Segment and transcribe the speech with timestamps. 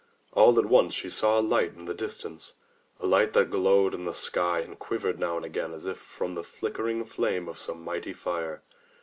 [0.33, 2.55] All at once she saw a light in the distance,
[2.99, 6.33] a light that glowed in the sky and quivered now and again as if from
[6.33, 8.63] the flickering flame of some mighty fire.